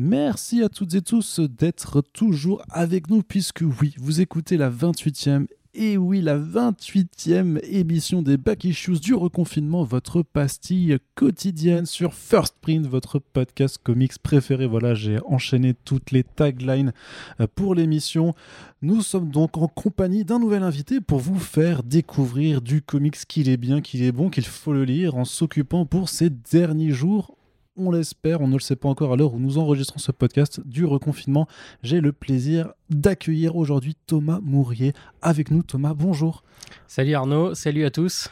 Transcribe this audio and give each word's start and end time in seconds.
Merci 0.00 0.62
à 0.62 0.68
toutes 0.68 0.94
et 0.94 1.02
tous 1.02 1.40
d'être 1.40 2.02
toujours 2.02 2.62
avec 2.70 3.10
nous, 3.10 3.24
puisque 3.24 3.64
oui, 3.80 3.96
vous 3.98 4.20
écoutez 4.20 4.56
la 4.56 4.70
28e 4.70 5.46
et 5.74 5.96
oui, 5.96 6.20
la 6.20 6.38
28e 6.38 7.58
émission 7.64 8.22
des 8.22 8.36
Back 8.36 8.62
Issues 8.62 9.00
du 9.00 9.14
reconfinement, 9.14 9.82
votre 9.82 10.22
pastille 10.22 10.98
quotidienne 11.16 11.84
sur 11.84 12.14
First 12.14 12.54
Print, 12.60 12.86
votre 12.86 13.18
podcast 13.18 13.78
comics 13.82 14.20
préféré. 14.22 14.68
Voilà, 14.68 14.94
j'ai 14.94 15.18
enchaîné 15.26 15.74
toutes 15.74 16.12
les 16.12 16.22
taglines 16.22 16.92
euh, 17.40 17.48
pour 17.52 17.74
l'émission. 17.74 18.36
Nous 18.82 19.02
sommes 19.02 19.30
donc 19.30 19.58
en 19.58 19.66
compagnie 19.66 20.24
d'un 20.24 20.38
nouvel 20.38 20.62
invité 20.62 21.00
pour 21.00 21.18
vous 21.18 21.40
faire 21.40 21.82
découvrir 21.82 22.62
du 22.62 22.82
comics 22.82 23.26
qu'il 23.26 23.48
est 23.48 23.56
bien, 23.56 23.80
qu'il 23.80 24.04
est 24.04 24.12
bon, 24.12 24.30
qu'il 24.30 24.46
faut 24.46 24.72
le 24.72 24.84
lire 24.84 25.16
en 25.16 25.24
s'occupant 25.24 25.86
pour 25.86 26.08
ces 26.08 26.30
derniers 26.30 26.92
jours 26.92 27.37
on 27.78 27.90
l'espère, 27.90 28.40
on 28.40 28.48
ne 28.48 28.54
le 28.54 28.60
sait 28.60 28.76
pas 28.76 28.88
encore 28.88 29.12
à 29.12 29.16
l'heure 29.16 29.34
où 29.34 29.38
nous 29.38 29.58
enregistrons 29.58 29.98
ce 29.98 30.12
podcast 30.12 30.60
du 30.64 30.84
reconfinement. 30.84 31.46
J'ai 31.82 32.00
le 32.00 32.12
plaisir 32.12 32.72
d'accueillir 32.90 33.56
aujourd'hui 33.56 33.96
Thomas 34.06 34.40
Mourier 34.42 34.92
avec 35.22 35.50
nous. 35.50 35.62
Thomas, 35.62 35.94
bonjour. 35.94 36.42
Salut 36.86 37.14
Arnaud, 37.14 37.54
salut 37.54 37.84
à 37.84 37.90
tous. 37.90 38.28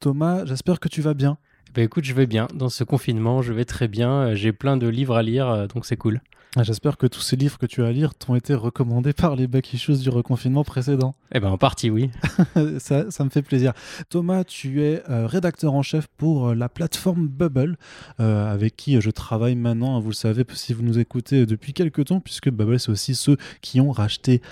Thomas, 0.00 0.44
j'espère 0.44 0.80
que 0.80 0.88
tu 0.88 1.00
vas 1.00 1.14
bien. 1.14 1.38
Bah 1.74 1.82
écoute, 1.82 2.04
je 2.04 2.12
vais 2.12 2.26
bien. 2.26 2.48
Dans 2.54 2.68
ce 2.68 2.84
confinement, 2.84 3.40
je 3.40 3.52
vais 3.52 3.64
très 3.64 3.88
bien. 3.88 4.34
J'ai 4.34 4.52
plein 4.52 4.76
de 4.76 4.88
livres 4.88 5.16
à 5.16 5.22
lire, 5.22 5.48
euh, 5.48 5.66
donc 5.66 5.86
c'est 5.86 5.96
cool. 5.96 6.20
Ah, 6.54 6.64
j'espère 6.64 6.98
que 6.98 7.06
tous 7.06 7.22
ces 7.22 7.36
livres 7.36 7.56
que 7.56 7.64
tu 7.64 7.82
as 7.82 7.86
à 7.86 7.92
lire 7.92 8.14
t'ont 8.14 8.34
été 8.34 8.52
recommandés 8.52 9.14
par 9.14 9.36
les 9.36 9.46
back 9.46 9.72
issues 9.72 9.96
du 9.96 10.10
reconfinement 10.10 10.64
précédent. 10.64 11.14
Eh 11.34 11.40
ben 11.40 11.48
en 11.48 11.56
partie 11.56 11.88
oui. 11.88 12.10
ça, 12.78 13.10
ça, 13.10 13.24
me 13.24 13.30
fait 13.30 13.40
plaisir. 13.40 13.72
Thomas, 14.10 14.44
tu 14.44 14.82
es 14.82 15.02
euh, 15.08 15.26
rédacteur 15.26 15.72
en 15.72 15.80
chef 15.80 16.08
pour 16.18 16.48
euh, 16.48 16.54
la 16.54 16.68
plateforme 16.68 17.26
Bubble, 17.26 17.78
euh, 18.20 18.52
avec 18.52 18.76
qui 18.76 19.00
je 19.00 19.08
travaille 19.08 19.54
maintenant. 19.54 19.96
Hein, 19.96 20.00
vous 20.00 20.10
le 20.10 20.14
savez 20.14 20.44
si 20.52 20.74
vous 20.74 20.82
nous 20.82 20.98
écoutez 20.98 21.46
depuis 21.46 21.72
quelques 21.72 22.04
temps, 22.04 22.20
puisque 22.20 22.50
Bubble 22.50 22.78
c'est 22.78 22.90
aussi 22.90 23.14
ceux 23.14 23.38
qui 23.62 23.80
ont 23.80 23.90
racheté 23.90 24.42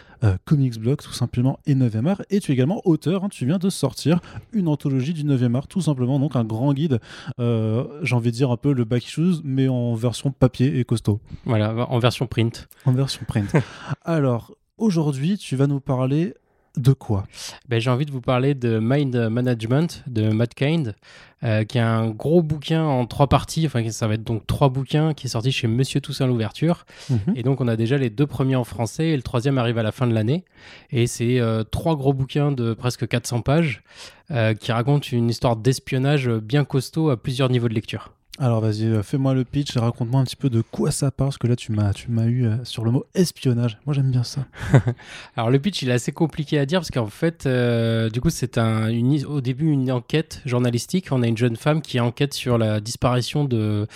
Comics 0.45 0.79
Blog 0.79 1.01
tout 1.01 1.15
simplement 1.15 1.59
et 1.65 1.75
9e 1.75 2.07
art. 2.07 2.21
Et 2.29 2.41
tu 2.41 2.51
es 2.51 2.55
également 2.55 2.83
auteur. 2.85 3.25
Hein, 3.25 3.31
tu 3.31 3.47
viens 3.47 3.57
de 3.57 3.71
sortir 3.71 4.21
une 4.53 4.69
anthologie 4.69 5.15
du 5.15 5.25
9e 5.25 5.55
art, 5.55 5.67
tout 5.67 5.81
simplement, 5.81 6.19
donc 6.19 6.37
un 6.37 6.45
grand 6.45 6.75
guide. 6.75 7.01
J'ai 7.39 8.15
envie 8.15 8.31
de 8.31 8.37
dire 8.37 8.51
un 8.51 8.59
peu 8.59 8.75
le 8.75 8.85
back 8.85 9.07
issues, 9.07 9.41
mais 9.45 9.69
en 9.69 9.95
version 9.95 10.31
papier 10.31 10.79
et 10.79 10.85
costaud. 10.85 11.21
Voilà 11.47 11.90
en 11.91 11.99
version 11.99 12.27
print. 12.27 12.69
En 12.87 12.93
version 12.93 13.23
print. 13.27 13.53
Alors, 14.05 14.55
aujourd'hui, 14.79 15.37
tu 15.37 15.57
vas 15.57 15.67
nous 15.67 15.81
parler 15.81 16.35
de 16.77 16.93
quoi? 16.93 17.27
Ben, 17.69 17.81
J'ai 17.81 17.91
envie 17.91 18.07
de 18.07 18.13
vous 18.13 18.21
parler 18.21 18.55
de 18.55 18.79
Mind 18.81 19.29
Management 19.29 20.05
de 20.07 20.31
Matt 20.31 20.55
Kind, 20.55 20.95
euh, 21.43 21.65
qui 21.65 21.79
est 21.79 21.81
un 21.81 22.11
gros 22.11 22.43
bouquin 22.43 22.85
en 22.85 23.07
trois 23.07 23.27
parties. 23.27 23.67
Enfin, 23.67 23.91
ça 23.91 24.07
va 24.07 24.15
être 24.15 24.23
donc 24.23 24.47
trois 24.47 24.69
bouquins 24.69 25.13
qui 25.15 25.27
est 25.27 25.31
sorti 25.31 25.51
chez 25.51 25.67
Monsieur 25.67 26.01
Toussaint 26.01 26.29
l'ouverture. 26.29 26.87
Mhm. 27.11 27.35
Et 27.35 27.43
donc, 27.43 27.61
on 27.61 27.67
a 27.67 27.75
déjà 27.75 27.99
les 27.99 28.09
deux 28.09 28.27
premiers 28.27 28.57
en 28.57 28.65
français 28.65 29.09
et 29.09 29.17
le 29.17 29.23
troisième 29.23 29.59
arrive 29.59 29.79
à 29.79 29.83
la 29.83 29.91
fin 29.91 30.07
de 30.07 30.15
l'année. 30.15 30.45
Et 30.91 31.09
c'est 31.09 31.41
euh, 31.41 31.65
trois 31.65 31.97
gros 31.97 32.13
bouquins 32.13 32.53
de 32.53 32.73
presque 32.73 33.09
400 33.09 33.41
pages 33.41 33.83
euh, 34.31 34.55
qui 34.55 34.71
racontent 34.71 35.09
une 35.11 35.29
histoire 35.29 35.57
d'espionnage 35.57 36.29
bien 36.31 36.65
costaud 36.65 37.11
à 37.11 37.21
plusieurs 37.21 37.51
niveaux 37.51 37.69
de 37.69 37.75
lecture. 37.75 38.13
Alors 38.39 38.61
vas-y, 38.61 38.85
euh, 38.85 39.03
fais-moi 39.03 39.35
le 39.35 39.45
pitch 39.45 39.77
raconte-moi 39.77 40.21
un 40.21 40.25
petit 40.25 40.37
peu 40.37 40.49
de 40.49 40.63
quoi 40.63 40.91
ça 40.91 41.11
parle, 41.11 41.29
parce 41.29 41.39
que 41.39 41.47
là 41.47 41.57
tu 41.57 41.73
m'as, 41.73 41.93
tu 41.93 42.11
m'as 42.11 42.25
eu 42.25 42.47
euh, 42.47 42.65
sur 42.65 42.85
le 42.85 42.91
mot 42.91 43.05
espionnage. 43.15 43.79
Moi 43.85 43.95
j'aime 43.95 44.11
bien 44.11 44.23
ça. 44.23 44.47
Alors 45.37 45.51
le 45.51 45.59
pitch 45.59 45.83
il 45.83 45.91
est 45.91 45.95
assez 45.95 46.13
compliqué 46.13 46.59
à 46.59 46.65
dire 46.65 46.81
parce 46.81 46.91
qu'en 46.91 47.09
fait, 47.09 47.45
euh, 47.45 48.09
du 48.09 48.21
coup 48.21 48.31
c'est 48.31 48.57
un, 48.57 48.89
au 49.27 49.41
début 49.41 49.71
une 49.71 49.91
enquête 49.91 50.41
journalistique. 50.47 51.09
On 51.11 51.23
a 51.23 51.27
une 51.27 51.37
jeune 51.37 51.57
femme 51.57 51.83
qui 51.83 52.01
enquête 52.01 52.33
sur 52.33 52.57
la 52.57 52.81
disparition 52.81 53.45
de 53.45 53.87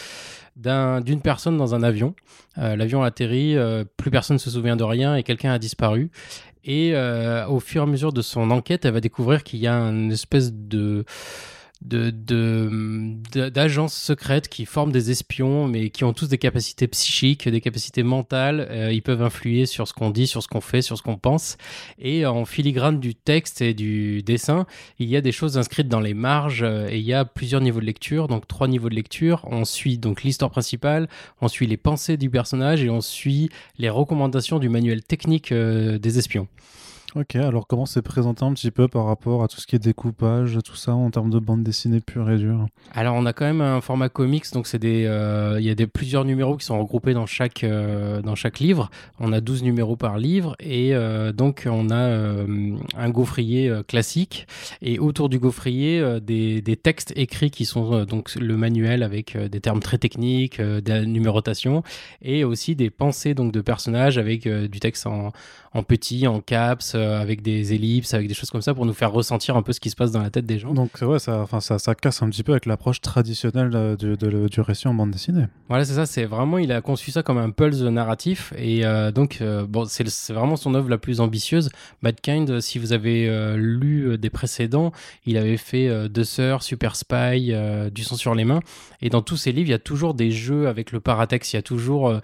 d'une 0.57 1.21
personne 1.21 1.57
dans 1.57 1.75
un 1.75 1.83
avion. 1.83 2.15
L'avion 2.57 3.03
atterrit, 3.03 3.57
plus 3.97 4.13
personne 4.13 4.35
ne 4.35 4.39
se 4.39 4.51
souvient 4.51 4.77
de 4.77 4.85
rien 4.85 5.17
et 5.17 5.25
quelqu'un 5.25 5.51
a 5.51 5.59
disparu. 5.59 6.13
Et 6.63 6.95
au 7.49 7.59
fur 7.59 7.83
et 7.83 7.85
à 7.85 7.87
mesure 7.89 8.13
de 8.13 8.23
son 8.23 8.53
enquête, 8.53 8.85
elle 8.85 8.93
va 8.93 9.01
découvrir 9.01 9.43
qu'il 9.43 9.59
y 9.59 9.67
a 9.67 9.75
une 9.75 10.13
espèce 10.13 10.53
de 10.53 11.05
de, 11.83 12.11
d'agences 13.51 13.95
secrètes 13.95 14.49
qui 14.49 14.65
forment 14.65 14.93
des 14.93 15.11
espions, 15.11 15.69
mais 15.69 15.91
qui 15.91 16.05
ont 16.05 16.15
tous 16.15 16.29
des 16.29 16.39
capacités 16.39 16.89
psychiques, 16.89 17.49
des 17.49 17.61
capacités 17.61 18.03
mentales. 18.03 18.67
Euh, 18.71 18.93
ils 18.93 19.03
peuvent 19.03 19.23
influer 19.23 19.67
sur 19.67 19.87
ce 19.87 19.93
qu'on 19.93 20.11
dit, 20.11 20.27
sur 20.27 20.43
ce 20.43 20.49
qu'on 20.49 20.63
fait, 20.63 20.81
sur 20.81 20.97
ce 20.97 21.03
qu'on 21.03 21.17
pense. 21.17 21.59
Et 21.99 22.25
en 22.25 22.45
filigrane 22.45 23.01
du 23.01 23.15
texte 23.15 23.61
et 23.61 23.75
du 23.75 24.23
dessin, 24.23 24.67
il 24.99 25.09
y 25.09 25.17
a 25.17 25.21
des 25.21 25.33
choses 25.33 25.59
inscrites 25.59 25.89
dans 25.89 26.01
les 26.01 26.15
marges 26.15 26.63
euh, 26.63 26.89
et 26.89 26.99
il 26.99 27.05
y 27.05 27.13
a 27.13 27.25
plusieurs 27.25 27.61
niveaux 27.61 27.81
de 27.81 27.87
lecture, 27.87 28.29
donc 28.29 28.49
trois 28.49 28.69
niveaux 28.69 28.89
de 28.89 28.95
lecture. 28.95 29.47
On 29.51 29.65
suit 29.65 29.99
donc 29.99 30.23
l'histoire 30.23 30.51
principale, 30.51 31.09
on 31.43 31.49
suit 31.49 31.67
les 31.67 31.77
pensées 31.77 32.17
du 32.17 32.31
personnage 32.31 32.83
et 32.83 32.89
on 32.89 33.03
suit 33.03 33.51
les 33.79 33.91
recommandations 33.91 34.59
du 34.59 34.69
manuel 34.69 35.03
technique 35.03 35.53
euh, 35.53 35.99
des 35.99 36.19
espions. 36.19 36.49
Ok, 37.17 37.37
alors 37.37 37.69
comment 37.69 37.87
c'est 37.87 38.03
présenté 38.03 38.45
un 38.45 38.53
petit 38.55 38.73
peu 38.73 38.89
par 38.89 39.07
rapport 39.07 39.45
à 39.45 39.49
tout 39.49 39.61
ce 39.61 39.69
qui 39.69 39.77
est 39.77 39.79
découpage, 39.79 40.59
tout 40.65 40.75
ça 40.75 40.97
en 40.97 41.13
termes 41.13 41.31
de 41.31 41.39
bande 41.39 41.63
dessinée 41.63 42.01
pure 42.01 42.29
et 42.29 42.39
dure? 42.39 42.67
Alors 42.93 43.15
on 43.15 43.25
a 43.25 43.33
quand 43.33 43.45
même 43.45 43.61
un 43.61 43.81
format 43.81 44.09
comics, 44.09 44.53
donc 44.53 44.67
c'est 44.67 44.81
des, 44.81 45.05
euh, 45.07 45.61
il 45.61 45.65
y 45.65 45.71
a 45.71 45.77
des 45.77 45.87
plusieurs 45.87 46.25
numéros 46.25 46.57
qui 46.57 46.67
sont 46.67 46.77
regroupés 46.77 47.15
dans 47.15 47.27
chaque 47.27 47.63
euh, 47.63 48.21
dans 48.21 48.35
chaque 48.35 48.59
livre. 48.59 48.91
On 49.21 49.33
a 49.33 49.41
12 49.41 49.63
numéros 49.63 49.95
par 49.95 50.19
livre 50.19 50.57
et 50.59 50.93
euh, 50.93 51.31
donc 51.31 51.69
on 51.71 51.89
a 51.91 51.95
un 51.95 53.11
gaufrier 53.11 53.73
classique 53.87 54.49
et 54.83 54.99
autour 54.99 55.29
du 55.29 55.39
gaufrier 55.39 56.19
des, 56.21 56.63
des, 56.63 56.77
textes 56.77 57.13
écrits 57.15 57.53
qui 57.53 57.65
sont 57.65 58.05
donc 58.07 58.35
le 58.35 58.57
manuel 58.57 59.05
avec 59.05 59.37
des 59.37 59.61
termes 59.61 59.81
très 59.81 59.99
techniques, 59.99 60.61
de 60.61 60.83
la 60.89 61.05
numérotation 61.05 61.85
et 62.23 62.43
aussi 62.43 62.75
des 62.75 62.91
pensées 62.91 63.35
donc 63.35 63.53
de 63.53 63.61
personnages 63.61 64.19
avec 64.19 64.49
du 64.49 64.81
texte 64.81 65.07
en 65.07 65.33
en 65.75 65.83
petit, 65.83 66.27
en 66.29 66.41
caps, 66.41 66.95
euh, 66.95 67.21
avec 67.21 67.43
des 67.43 67.75
ellipses, 67.75 68.15
avec 68.15 68.29
des 68.29 68.35
choses 68.35 68.51
comme 68.51 68.63
ça 68.63 68.75
pour 68.75 68.87
nous 68.87 68.93
faire 68.93 69.11
ressentir 69.11 69.57
un 69.57 69.63
peu 69.63 69.73
ce 69.73 69.81
qui 69.81 69.91
se 69.91 69.97
passe 69.97 70.13
dans 70.13 70.23
la 70.23 70.31
tête 70.31 70.47
des 70.47 70.61
gens. 70.61 70.73
Donc 70.73 70.91
ouais, 71.03 71.19
ça, 71.19 71.41
enfin, 71.41 71.61
ça, 71.61 71.81
ça 71.81 71.97
casse 71.97 72.23
un 72.23 72.31
petit 72.31 72.45
peu 72.45 72.53
avec 72.53 72.67
l'approche 72.67 73.01
traditionnelle 73.01 73.73
euh, 73.75 73.97
du, 73.97 74.17
du, 74.17 74.61
récit 74.61 74.87
en 74.87 74.95
bande 74.95 75.11
dessinée. 75.11 75.47
Voilà, 75.69 75.85
c'est 75.85 75.95
ça. 75.95 76.07
C'est 76.07 76.27
vraiment, 76.27 76.59
il 76.59 76.71
a 76.71 76.81
conçu 76.81 77.11
ça 77.11 77.25
comme 77.25 77.39
un 77.39 77.51
pulse 77.51 77.81
narratif 77.81 78.55
et 78.57 78.87
euh, 78.87 79.11
donc 79.11 79.43
bon, 79.69 79.85
c'est 79.87 80.05
vraiment 80.33 80.57
son 80.57 80.75
œuvre 80.75 80.89
la 80.89 80.99
plus 80.99 81.21
ambitieuse. 81.21 81.71
Bad 82.03 82.21
Kind, 82.21 82.61
si 82.61 82.79
vous 82.79 82.93
avez 82.93 83.57
lu 83.57 84.17
des 84.17 84.31
précédents, 84.31 84.93
il 85.27 85.37
avait 85.37 85.57
fait 85.57 86.09
Deux 86.09 86.25
Sœurs, 86.25 86.63
Super 86.63 86.95
Spy, 86.95 87.53
Du 87.93 88.05
sang 88.05 88.17
sur 88.17 88.35
les 88.35 88.45
mains 88.45 88.61
et 89.03 89.11
dans 89.11 89.23
tous 89.23 89.37
ses 89.37 89.53
livres, 89.53 89.69
il 89.69 89.73
y 89.73 89.75
a 89.75 89.79
toujours 89.79 90.15
des 90.15 90.31
jeux 90.31 90.69
avec 90.69 90.93
le 90.93 91.01
paratext, 91.01 91.53
il 91.53 91.57
y 91.57 91.59
a 91.59 91.63
toujours 91.63 92.15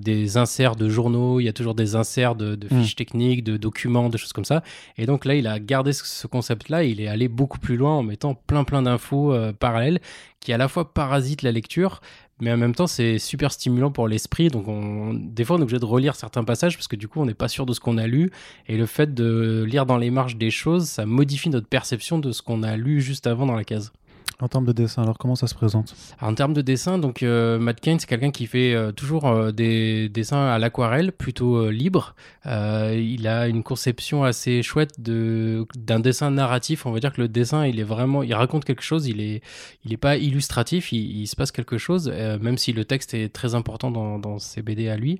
des 0.00 0.36
inserts 0.36 0.76
de 0.76 0.88
journaux, 0.88 1.40
il 1.40 1.44
y 1.44 1.48
a 1.48 1.52
toujours 1.52 1.74
des 1.74 1.94
inserts 1.94 2.34
de, 2.34 2.54
de 2.54 2.68
hmm 2.92 2.96
techniques, 2.96 3.44
de 3.44 3.56
documents, 3.56 4.08
de 4.08 4.16
choses 4.16 4.32
comme 4.32 4.44
ça. 4.44 4.62
Et 4.96 5.06
donc 5.06 5.24
là, 5.24 5.34
il 5.34 5.46
a 5.46 5.58
gardé 5.58 5.92
ce 5.92 6.26
concept-là, 6.26 6.84
il 6.84 7.00
est 7.00 7.08
allé 7.08 7.28
beaucoup 7.28 7.58
plus 7.58 7.76
loin 7.76 7.92
en 7.92 8.02
mettant 8.02 8.34
plein 8.34 8.64
plein 8.64 8.82
d'infos 8.82 9.32
euh, 9.32 9.52
parallèles 9.52 10.00
qui 10.40 10.52
à 10.52 10.58
la 10.58 10.68
fois 10.68 10.92
parasitent 10.92 11.42
la 11.42 11.50
lecture, 11.50 12.00
mais 12.40 12.52
en 12.52 12.56
même 12.56 12.74
temps 12.74 12.86
c'est 12.86 13.18
super 13.18 13.50
stimulant 13.50 13.90
pour 13.90 14.06
l'esprit. 14.06 14.48
Donc 14.48 14.68
on, 14.68 15.14
des 15.14 15.44
fois 15.44 15.56
on 15.56 15.58
est 15.58 15.62
obligé 15.62 15.80
de 15.80 15.84
relire 15.84 16.14
certains 16.14 16.44
passages 16.44 16.76
parce 16.76 16.86
que 16.86 16.96
du 16.96 17.08
coup 17.08 17.20
on 17.20 17.26
n'est 17.26 17.34
pas 17.34 17.48
sûr 17.48 17.66
de 17.66 17.72
ce 17.72 17.80
qu'on 17.80 17.98
a 17.98 18.06
lu. 18.06 18.30
Et 18.68 18.76
le 18.76 18.86
fait 18.86 19.12
de 19.12 19.64
lire 19.68 19.86
dans 19.86 19.98
les 19.98 20.10
marges 20.10 20.36
des 20.36 20.50
choses, 20.50 20.84
ça 20.84 21.04
modifie 21.04 21.50
notre 21.50 21.66
perception 21.66 22.18
de 22.18 22.30
ce 22.32 22.42
qu'on 22.42 22.62
a 22.62 22.76
lu 22.76 23.00
juste 23.00 23.26
avant 23.26 23.46
dans 23.46 23.56
la 23.56 23.64
case. 23.64 23.92
En 24.38 24.48
termes 24.48 24.66
de 24.66 24.72
dessin, 24.72 25.02
alors 25.02 25.16
comment 25.16 25.34
ça 25.34 25.46
se 25.46 25.54
présente? 25.54 25.94
En 26.20 26.34
termes 26.34 26.52
de 26.52 26.60
dessin, 26.60 26.98
donc 26.98 27.22
euh, 27.22 27.58
Matt 27.58 27.80
Kane, 27.80 27.98
c'est 27.98 28.06
quelqu'un 28.06 28.30
qui 28.30 28.46
fait 28.46 28.74
euh, 28.74 28.92
toujours 28.92 29.26
euh, 29.26 29.50
des 29.50 30.10
dessins 30.10 30.48
à 30.48 30.58
l'aquarelle, 30.58 31.12
plutôt 31.12 31.70
libre. 31.70 32.14
il 32.44 33.26
a 33.28 33.48
une 33.48 33.62
conception 33.62 34.24
assez 34.24 34.62
chouette 34.62 35.00
de 35.00 35.66
d'un 35.74 36.00
dessin 36.00 36.30
narratif. 36.30 36.84
On 36.84 36.92
va 36.92 37.00
dire 37.00 37.14
que 37.14 37.22
le 37.22 37.28
dessin, 37.28 37.66
il 37.66 37.80
est 37.80 37.84
vraiment, 37.84 38.22
il 38.22 38.34
raconte 38.34 38.66
quelque 38.66 38.82
chose. 38.82 39.06
Il 39.06 39.22
est, 39.22 39.42
il 39.86 39.94
est 39.94 39.96
pas 39.96 40.18
illustratif. 40.18 40.92
Il, 40.92 41.26
se 41.26 41.34
passe 41.34 41.50
quelque 41.50 41.78
chose, 41.78 42.08
même 42.08 42.58
si 42.58 42.72
le 42.72 42.84
texte 42.84 43.14
est 43.14 43.32
très 43.32 43.54
important 43.54 43.90
dans, 43.90 44.18
dans 44.18 44.38
ses 44.38 44.60
BD 44.60 44.88
à 44.88 44.96
lui. 44.96 45.18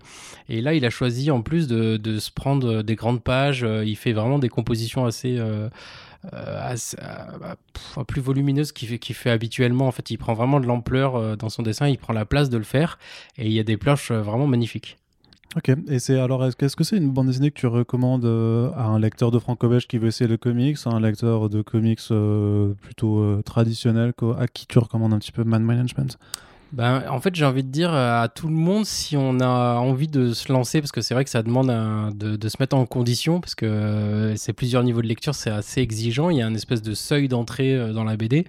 Et 0.50 0.60
là, 0.60 0.74
il 0.74 0.84
a 0.84 0.90
choisi 0.90 1.30
en 1.30 1.40
plus 1.40 1.68
de, 1.68 1.96
de 1.96 2.18
se 2.18 2.30
prendre 2.30 2.82
des 2.82 2.94
grandes 2.96 3.22
pages. 3.22 3.66
il 3.84 3.96
fait 3.96 4.12
vraiment 4.12 4.38
des 4.38 4.50
compositions 4.50 5.06
assez 5.06 5.40
euh, 6.32 6.74
euh, 7.02 8.04
plus 8.04 8.20
volumineuse 8.20 8.72
qu'il 8.72 8.88
fait, 8.88 9.12
fait 9.14 9.30
habituellement. 9.30 9.86
En 9.86 9.92
fait, 9.92 10.10
il 10.10 10.16
prend 10.16 10.34
vraiment 10.34 10.60
de 10.60 10.66
l'ampleur 10.66 11.16
euh, 11.16 11.36
dans 11.36 11.48
son 11.48 11.62
dessin, 11.62 11.88
il 11.88 11.98
prend 11.98 12.12
la 12.12 12.24
place 12.24 12.50
de 12.50 12.56
le 12.56 12.64
faire, 12.64 12.98
et 13.36 13.46
il 13.46 13.52
y 13.52 13.60
a 13.60 13.62
des 13.62 13.76
planches 13.76 14.12
vraiment 14.12 14.46
magnifiques. 14.46 14.98
Ok, 15.56 15.70
et 15.88 15.98
c'est 16.00 16.18
alors 16.18 16.44
est-ce 16.44 16.76
que 16.76 16.84
c'est 16.84 16.98
une 16.98 17.10
bande 17.10 17.28
dessinée 17.28 17.50
que 17.50 17.58
tu 17.58 17.66
recommandes 17.66 18.26
à 18.26 18.84
un 18.84 18.98
lecteur 18.98 19.30
de 19.30 19.38
franco-belge 19.38 19.86
qui 19.86 19.96
veut 19.96 20.08
essayer 20.08 20.28
le 20.28 20.36
comics, 20.36 20.76
à 20.84 20.90
un 20.90 21.00
lecteur 21.00 21.48
de 21.48 21.62
comics 21.62 22.02
plutôt 22.82 23.42
traditionnel, 23.42 24.12
à 24.38 24.48
qui 24.48 24.66
tu 24.66 24.78
recommandes 24.78 25.14
un 25.14 25.18
petit 25.18 25.32
peu 25.32 25.44
Man 25.44 25.62
Management? 25.62 26.18
Ben, 26.72 27.04
en 27.08 27.20
fait, 27.20 27.34
j'ai 27.34 27.44
envie 27.44 27.62
de 27.62 27.68
dire 27.68 27.94
à 27.94 28.28
tout 28.28 28.48
le 28.48 28.54
monde 28.54 28.84
si 28.84 29.16
on 29.16 29.38
a 29.38 29.76
envie 29.76 30.08
de 30.08 30.32
se 30.32 30.52
lancer, 30.52 30.80
parce 30.80 30.90
que 30.90 31.00
c'est 31.00 31.14
vrai 31.14 31.22
que 31.22 31.30
ça 31.30 31.42
demande 31.44 31.68
de, 32.16 32.48
se 32.48 32.56
mettre 32.58 32.76
en 32.76 32.86
condition, 32.86 33.40
parce 33.40 33.54
que 33.54 33.66
euh, 33.66 34.36
c'est 34.36 34.52
plusieurs 34.52 34.82
niveaux 34.82 35.00
de 35.00 35.06
lecture, 35.06 35.34
c'est 35.34 35.50
assez 35.50 35.80
exigeant. 35.80 36.28
Il 36.28 36.38
y 36.38 36.42
a 36.42 36.46
un 36.46 36.54
espèce 36.54 36.82
de 36.82 36.94
seuil 36.94 37.28
d'entrée 37.28 37.74
euh, 37.74 37.92
dans 37.92 38.02
la 38.02 38.16
BD, 38.16 38.46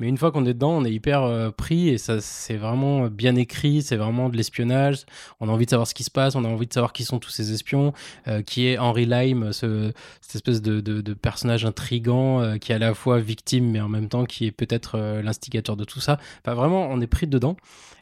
mais 0.00 0.08
une 0.08 0.18
fois 0.18 0.32
qu'on 0.32 0.44
est 0.46 0.54
dedans, 0.54 0.72
on 0.72 0.84
est 0.84 0.92
hyper 0.92 1.22
euh, 1.22 1.50
pris 1.50 1.88
et 1.90 1.98
ça, 1.98 2.20
c'est 2.20 2.56
vraiment 2.56 3.06
bien 3.06 3.36
écrit, 3.36 3.82
c'est 3.82 3.96
vraiment 3.96 4.28
de 4.30 4.36
l'espionnage. 4.36 5.06
On 5.38 5.48
a 5.48 5.52
envie 5.52 5.66
de 5.66 5.70
savoir 5.70 5.86
ce 5.86 5.94
qui 5.94 6.02
se 6.02 6.10
passe, 6.10 6.34
on 6.34 6.44
a 6.44 6.48
envie 6.48 6.66
de 6.66 6.72
savoir 6.72 6.92
qui 6.92 7.04
sont 7.04 7.20
tous 7.20 7.30
ces 7.30 7.52
espions, 7.52 7.92
qui 8.46 8.66
est 8.66 8.78
Henry 8.78 9.06
Lyme, 9.06 9.52
ce, 9.52 9.92
cette 10.20 10.36
espèce 10.36 10.62
de 10.62 11.12
personnage 11.14 11.64
intrigant 11.64 12.58
qui 12.58 12.72
est 12.72 12.74
à 12.74 12.78
la 12.78 12.94
fois 12.94 13.20
victime, 13.20 13.70
mais 13.70 13.80
en 13.80 13.88
même 13.88 14.08
temps 14.08 14.24
qui 14.24 14.46
est 14.46 14.52
peut-être 14.52 14.98
l'instigateur 15.22 15.76
de 15.76 15.84
tout 15.84 16.00
ça. 16.00 16.18
Enfin, 16.44 16.54
vraiment, 16.54 16.88
on 16.90 17.00
est 17.00 17.06
pris 17.06 17.26
dedans. 17.26 17.56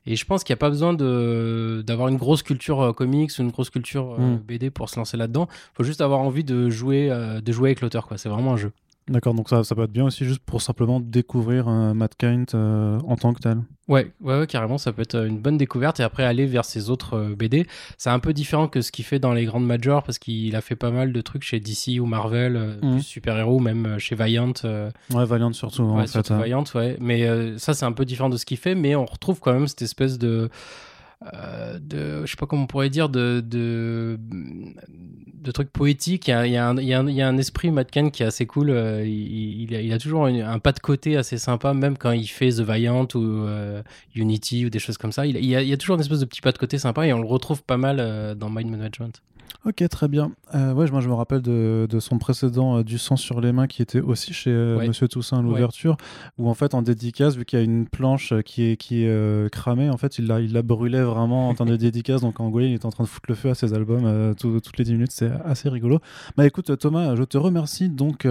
Et 0.07 0.17
je 0.17 0.25
pense 0.25 0.43
qu'il 0.43 0.55
n'y 0.55 0.59
a 0.59 0.61
pas 0.61 0.71
besoin 0.71 0.95
d'avoir 0.95 2.09
une 2.09 2.17
grosse 2.17 2.43
culture 2.43 2.81
euh, 2.81 2.93
comics 2.93 3.31
ou 3.39 3.43
une 3.43 3.51
grosse 3.51 3.69
culture 3.69 4.15
euh, 4.15 4.37
hmm. 4.37 4.37
BD 4.39 4.71
pour 4.71 4.89
se 4.89 4.99
lancer 4.99 5.19
là-dedans. 5.19 5.49
Il 5.51 5.77
faut 5.77 5.85
juste 5.85 6.01
avoir 6.01 6.21
envie 6.21 6.45
de 6.45 6.71
jouer, 6.71 7.11
euh, 7.11 7.43
de 7.43 7.53
jouer 7.53 7.71
avec 7.71 7.83
l'auteur. 7.83 8.09
C'est 8.17 8.31
vraiment 8.31 8.55
un 8.55 8.57
jeu. 8.57 8.73
D'accord, 9.09 9.35
donc 9.35 9.49
ça, 9.49 9.65
ça 9.65 9.75
peut 9.75 9.85
être 9.85 9.93
bien 9.93 10.05
aussi 10.05 10.25
juste 10.25 10.41
pour 10.41 10.63
simplement 10.63 11.01
découvrir 11.01 11.69
Matt 11.69 12.17
Kind 12.17 12.55
en 12.55 13.17
tant 13.17 13.33
que 13.33 13.41
tel. 13.41 13.59
Ouais, 13.89 14.13
ouais, 14.21 14.47
carrément, 14.47 14.77
ça 14.77 14.93
peut 14.93 15.01
être 15.01 15.17
une 15.27 15.39
bonne 15.39 15.57
découverte 15.57 15.99
et 15.99 16.03
après 16.03 16.23
aller 16.23 16.45
vers 16.45 16.67
ses 16.67 16.91
autres 16.91 17.15
euh, 17.15 17.35
BD. 17.35 17.67
C'est 17.97 18.11
un 18.11 18.19
peu 18.19 18.35
différent 18.35 18.69
que 18.69 18.83
ce 18.83 18.93
qu'il 18.93 19.07
fait 19.07 19.19
dans 19.19 19.33
les 19.33 19.47
grandes 19.47 19.65
majors 19.65 20.03
parce 20.03 20.19
qu'il 20.19 20.55
a 20.57 20.61
fait 20.61 20.77
pas 20.77 20.91
mal 20.91 21.11
de 21.11 21.21
trucs 21.23 21.43
chez 21.43 21.59
DC 21.59 21.99
ou 21.99 22.05
Marvel, 22.05 22.57
euh, 22.57 22.77
mhm. 22.83 23.01
super-héros, 23.01 23.61
même 23.61 23.87
euh, 23.87 23.99
chez 23.99 24.15
Valiant. 24.15 24.53
Ouais, 24.63 25.25
Valiant 25.25 25.55
surtout. 25.55 25.85
Ouais, 25.85 26.07
surtout 26.07 26.35
hein. 26.35 26.39
Valiant, 26.39 26.65
ouais. 26.75 26.99
Mais 27.01 27.27
ça, 27.59 27.73
c'est 27.73 27.87
un 27.87 27.93
peu 27.93 28.05
différent 28.05 28.29
de 28.29 28.37
ce 28.37 28.45
qu'il 28.45 28.59
fait, 28.59 28.75
mais 28.75 28.95
on 28.95 29.07
retrouve 29.07 29.41
quand 29.41 29.55
même 29.55 29.67
cette 29.67 29.83
espèce 29.83 30.19
de 30.19 30.51
euh, 31.35 31.81
de, 31.81 32.25
je 32.25 32.31
sais 32.31 32.37
pas 32.37 32.47
comment 32.47 32.63
on 32.63 32.67
pourrait 32.67 32.91
dire, 32.91 33.09
de, 33.09 33.43
de, 33.45 34.19
de 35.49 35.53
trucs 35.53 35.71
poétiques. 35.71 36.29
Il 36.29 36.51
y, 36.51 36.57
a, 36.57 36.69
un, 36.69 37.39
esprit 37.39 37.71
Matcan 37.71 38.11
qui 38.11 38.23
est 38.23 38.27
assez 38.27 38.47
cool. 38.47 38.71
Euh, 38.71 39.05
il, 39.05 39.93
a, 39.93 39.99
toujours 39.99 40.27
un 40.27 40.59
pas 40.59 40.73
de 40.73 40.79
côté 40.79 41.17
assez 41.17 41.39
sympa, 41.39 41.75
même 41.75 41.97
quand 41.97 42.13
il 42.13 42.27
fait 42.27 42.51
The 42.51 42.61
Valiant 42.61 43.09
ou 43.15 43.23
euh, 43.23 43.83
Unity 44.15 44.67
ou 44.67 44.71
des 44.71 44.79
choses 44.79 44.99
comme 44.99 45.13
ça. 45.13 45.27
Il, 45.27 45.45
y 45.45 45.57
a, 45.57 45.63
il 45.63 45.69
y 45.69 45.73
a 45.73 45.77
toujours 45.77 45.97
une 45.97 46.03
espèce 46.03 46.21
de 46.21 46.27
petit 46.27 46.41
pas 46.41 46.53
de 46.53 46.59
côté 46.59 46.79
sympa 46.79 47.07
et 47.07 47.13
on 47.13 47.21
le 47.21 47.27
retrouve 47.27 47.63
pas 47.63 47.77
mal 47.79 48.37
dans 48.37 48.51
Mind 48.51 48.71
Management. 48.71 49.23
Ok, 49.65 49.87
très 49.89 50.07
bien. 50.07 50.31
Euh, 50.55 50.73
ouais, 50.73 50.89
moi 50.91 51.01
je 51.01 51.09
me 51.09 51.15
rappelle 51.15 51.43
de, 51.43 51.89
de 51.91 52.01
son 52.01 52.19
précédent 52.19 52.79
euh, 52.79 52.85
Du 52.85 52.97
sang 52.97 53.17
sur 53.17 53.41
les 53.41 53.53
mains 53.53 53.67
qui 53.67 53.83
était 53.83 54.01
aussi 54.01 54.33
chez 54.33 54.51
euh, 54.51 54.87
Monsieur 54.87 55.09
Toussaint 55.09 55.43
l'ouverture, 55.43 55.97
où 56.39 56.49
en 56.49 56.55
fait 56.55 56.75
en 56.75 56.81
dédicace, 56.81 57.37
vu 57.37 57.45
qu'il 57.45 57.59
y 57.59 57.63
a 57.63 57.65
une 57.65 57.87
planche 57.87 58.33
qui 58.45 58.63
est, 58.65 58.77
qui 58.77 59.03
est 59.03 59.51
cramée, 59.51 59.91
en 59.91 59.97
fait 59.97 60.19
il 60.19 60.29
la, 60.29 60.41
il 60.41 60.53
la 60.53 60.63
brûlait 60.63 61.03
vraiment 61.03 61.49
en 61.49 61.55
termes 61.55 61.71
de 61.71 61.77
dédicace. 61.77 62.21
Donc 62.21 62.39
en 62.39 62.51
gros, 62.51 62.61
il 62.61 62.73
est 62.73 62.85
en 62.85 62.91
train 62.91 63.03
de 63.03 63.09
foutre 63.09 63.27
le 63.29 63.35
feu 63.35 63.51
à 63.51 63.55
ses 63.55 63.75
albums 63.75 64.35
toutes 64.37 64.79
les 64.79 64.85
10 64.85 64.93
minutes. 64.93 65.11
C'est 65.13 65.31
assez 65.45 65.69
rigolo. 65.69 65.99
Bah 66.37 66.47
écoute, 66.47 66.79
Thomas, 66.79 67.17
je 67.17 67.25
te 67.25 67.37
remercie. 67.37 67.89
Donc, 67.89 68.27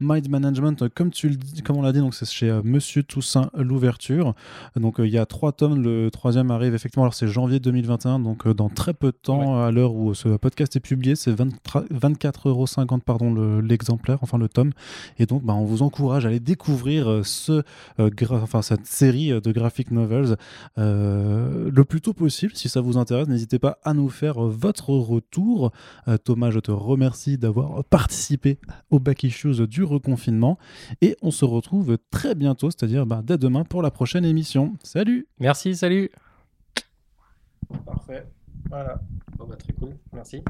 Mind 0.00 0.28
Management, 0.28 0.88
comme, 0.94 1.10
tu 1.10 1.30
le 1.30 1.36
dis, 1.36 1.62
comme 1.62 1.78
on 1.78 1.82
l'a 1.82 1.92
dit, 1.92 2.00
donc 2.00 2.14
c'est 2.14 2.28
chez 2.28 2.60
Monsieur 2.64 3.02
Toussaint 3.02 3.50
l'ouverture. 3.56 4.34
Donc 4.76 4.96
il 4.98 5.10
y 5.10 5.18
a 5.18 5.24
trois 5.24 5.52
tomes. 5.52 5.82
Le 5.82 6.10
troisième 6.10 6.50
arrive 6.50 6.74
effectivement, 6.74 7.04
alors 7.04 7.14
c'est 7.14 7.28
janvier 7.28 7.60
2021, 7.60 8.18
donc 8.18 8.46
dans 8.48 8.68
très 8.68 8.92
peu 8.92 9.08
de 9.08 9.16
temps, 9.16 9.64
à 9.64 9.70
l'heure 9.70 9.94
où 9.94 10.12
ce 10.14 10.36
podcast 10.36 10.65
est 10.74 10.80
publié, 10.80 11.14
c'est 11.14 11.32
24,50€ 11.32 13.00
pardon 13.00 13.60
l'exemplaire, 13.60 14.18
enfin 14.22 14.38
le 14.38 14.48
tome. 14.48 14.72
Et 15.18 15.26
donc, 15.26 15.44
bah, 15.44 15.54
on 15.54 15.64
vous 15.64 15.82
encourage 15.82 16.24
à 16.24 16.28
aller 16.28 16.40
découvrir 16.40 17.08
euh, 17.08 17.22
ce, 17.22 17.62
euh, 18.00 18.10
enfin, 18.30 18.62
cette 18.62 18.86
série 18.86 19.32
euh, 19.32 19.40
de 19.40 19.52
graphic 19.52 19.90
novels 19.90 20.36
le 20.76 21.82
plus 21.84 22.00
tôt 22.00 22.12
possible. 22.12 22.52
Si 22.54 22.68
ça 22.68 22.80
vous 22.80 22.96
intéresse, 22.96 23.28
n'hésitez 23.28 23.58
pas 23.58 23.78
à 23.84 23.94
nous 23.94 24.08
faire 24.08 24.40
votre 24.40 24.90
retour. 24.90 25.72
Thomas, 26.24 26.50
je 26.50 26.58
te 26.58 26.70
remercie 26.70 27.38
d'avoir 27.38 27.84
participé 27.84 28.58
au 28.90 28.98
Back 28.98 29.24
Issues 29.24 29.66
du 29.66 29.84
reconfinement. 29.84 30.58
Et 31.02 31.16
on 31.22 31.30
se 31.30 31.44
retrouve 31.44 31.98
très 32.10 32.34
bientôt, 32.34 32.70
c'est-à-dire 32.70 33.06
bah, 33.06 33.22
dès 33.24 33.38
demain 33.38 33.64
pour 33.64 33.82
la 33.82 33.90
prochaine 33.90 34.24
émission. 34.24 34.74
Salut 34.82 35.26
Merci, 35.38 35.76
salut 35.76 36.10
Parfait. 37.84 38.26
Voilà. 38.68 39.00
Bon, 39.36 39.46
bah, 39.46 39.56
très 39.56 39.72
cool. 39.72 39.96
Merci. 40.12 40.42